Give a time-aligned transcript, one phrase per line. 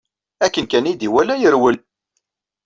[0.45, 1.77] Akken kan i yi-d-iwala, yerwel!